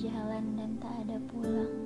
[0.00, 1.76] berjalan dan tak ada pulang.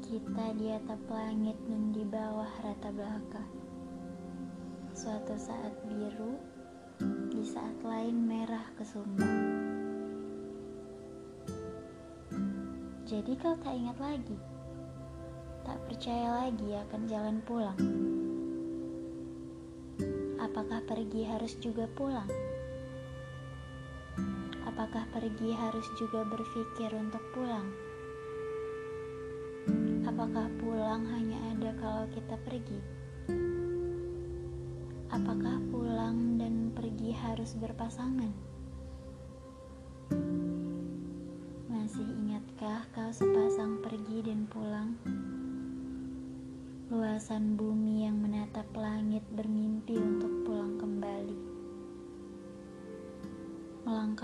[0.00, 3.44] Kita di atap langit dan di bawah rata belaka.
[4.96, 6.40] Suatu saat biru,
[7.28, 9.44] di saat lain merah kesumbang.
[13.04, 14.40] Jadi kau tak ingat lagi,
[15.68, 17.80] tak percaya lagi akan jalan pulang.
[20.40, 22.54] Apakah pergi harus juga pulang?
[24.74, 27.70] Apakah pergi harus juga berpikir untuk pulang?
[30.02, 32.82] Apakah pulang hanya ada kalau kita pergi?
[35.14, 38.34] Apakah pulang dan pergi harus berpasangan?
[41.70, 44.98] Masih ingatkah kau sepasang pergi dan pulang?
[46.90, 49.53] Luasan bumi yang menatap langit bermimpi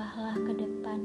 [0.01, 1.01] Melangkahlah ke depan,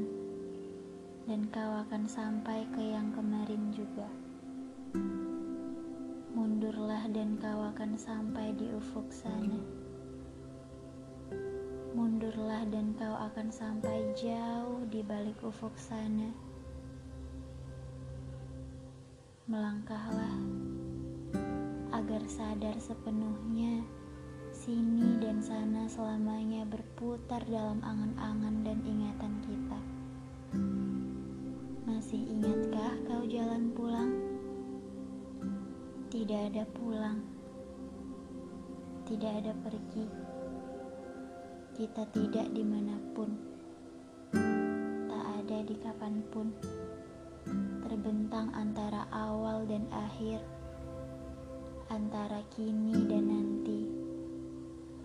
[1.28, 4.08] dan kau akan sampai ke yang kemarin juga.
[6.32, 9.60] Mundurlah, dan kau akan sampai di ufuk sana.
[11.92, 16.32] Mundurlah, dan kau akan sampai jauh di balik ufuk sana.
[19.44, 20.40] Melangkahlah
[21.92, 23.84] agar sadar sepenuhnya
[24.66, 29.78] sini dan sana selamanya berputar dalam angan-angan dan ingatan kita.
[31.86, 34.10] Masih ingatkah kau jalan pulang?
[36.10, 37.22] Tidak ada pulang,
[39.06, 40.06] tidak ada pergi.
[41.78, 43.38] Kita tidak di mana pun,
[45.06, 46.50] tak ada di kapan pun,
[47.86, 50.42] terbentang antara awal dan akhir,
[51.86, 53.95] antara kini dan nanti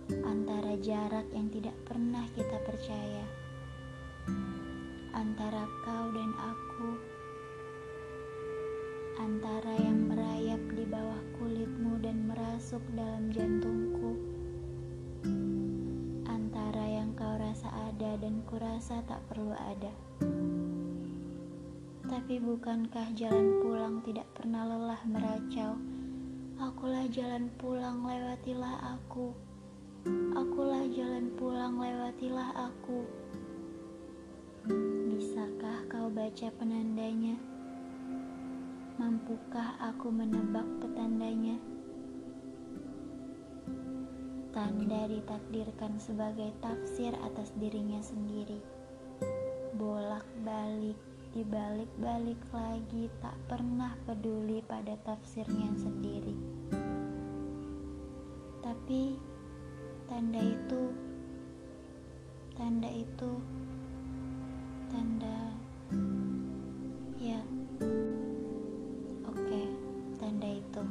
[0.10, 3.26] antara jarak yang tidak pernah kita percaya,
[5.14, 6.90] antara kau dan aku,
[9.22, 14.18] antara yang merayap di bawah kulitmu dan merasuk dalam jantungku,
[16.26, 19.94] antara yang kau rasa ada dan kurasa tak perlu ada.
[22.12, 25.80] Tapi bukankah jalan pulang tidak pernah lelah meracau?
[26.60, 29.32] Akulah jalan pulang, lewatilah aku.
[30.34, 33.06] Akulah jalan pulang, lewatilah aku.
[35.14, 37.38] Bisakah kau baca penandanya?
[38.98, 41.62] Mampukah aku menebak petandanya?
[44.50, 48.58] Tanda ditakdirkan sebagai tafsir atas dirinya sendiri.
[49.78, 50.98] Bolak-balik,
[51.38, 56.34] dibalik-balik lagi, tak pernah peduli pada tafsirnya sendiri.
[58.66, 59.31] Tapi
[60.12, 60.92] Tanda itu,
[62.60, 63.32] tanda itu,
[64.92, 65.56] tanda,
[67.16, 67.40] ya,
[69.24, 69.64] oke,
[70.20, 70.84] tanda itu.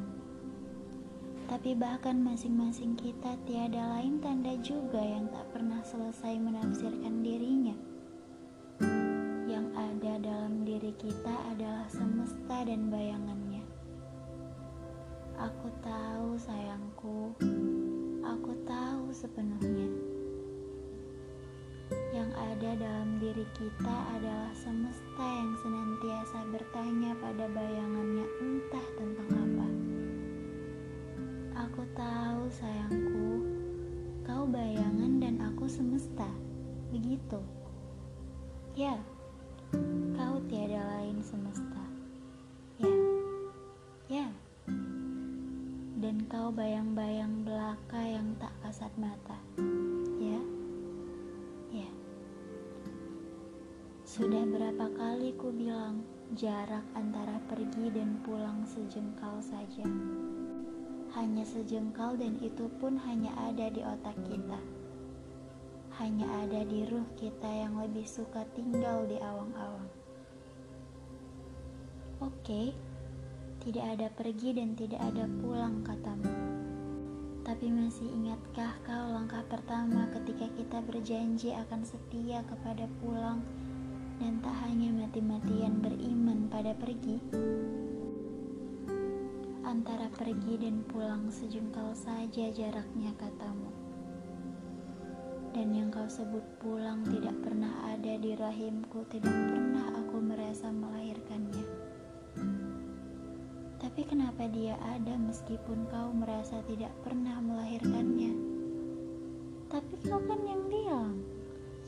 [1.53, 7.77] Tapi bahkan masing-masing kita tiada lain tanda juga yang tak pernah selesai menafsirkan dirinya.
[9.45, 13.69] Yang ada dalam diri kita adalah semesta dan bayangannya.
[15.37, 17.37] Aku tahu sayangku,
[19.21, 19.89] sepenuhnya.
[22.17, 29.69] Yang ada dalam diri kita adalah semesta yang senantiasa bertanya pada bayangannya entah tentang apa.
[31.69, 33.45] Aku tahu sayangku,
[34.25, 36.31] kau bayangan dan aku semesta.
[36.89, 37.45] Begitu.
[38.73, 38.97] Ya,
[40.17, 40.30] kau
[46.31, 49.35] dan kau bayang-bayang belaka yang tak kasat mata.
[50.23, 50.39] Ya,
[51.75, 51.91] ya.
[54.07, 56.07] Sudah berapa kali ku bilang
[56.39, 59.83] jarak antara pergi dan pulang sejengkal saja.
[61.19, 64.63] Hanya sejengkal dan itu pun hanya ada di otak kita.
[65.99, 69.91] Hanya ada di ruh kita yang lebih suka tinggal di awang-awang.
[72.23, 72.71] Oke.
[72.71, 72.90] Okay
[73.61, 76.33] tidak ada pergi dan tidak ada pulang katamu.
[77.45, 83.45] Tapi masih ingatkah kau langkah pertama ketika kita berjanji akan setia kepada pulang
[84.17, 87.21] dan tak hanya mati-matian beriman pada pergi?
[89.61, 93.73] Antara pergi dan pulang sejengkal saja jaraknya katamu.
[95.51, 101.80] Dan yang kau sebut pulang tidak pernah ada di rahimku, tidak pernah aku merasa melahirkannya.
[104.01, 108.33] Tapi kenapa dia ada meskipun kau merasa tidak pernah melahirkannya?
[109.69, 111.21] Tapi kau kan yang bilang,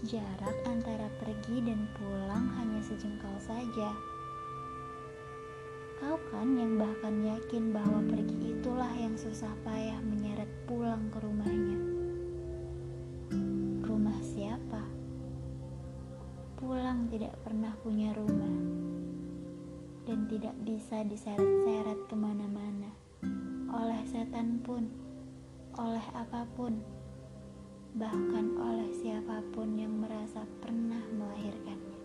[0.04, 3.96] Jarak antara pergi dan pulang hanya sejengkal saja.
[6.04, 11.80] Kau kan yang bahkan yakin bahwa pergi itulah yang susah payah menyeret pulang ke rumahnya.
[13.88, 14.84] Rumah siapa?
[16.60, 18.91] Pulang tidak pernah punya rumah
[20.08, 22.90] dan tidak bisa diseret-seret ke mana-mana
[23.72, 24.84] oleh setan pun,
[25.80, 26.76] oleh apa pun
[27.92, 32.00] bahkan oleh siapa pun yang merasa pernah melahirkannya.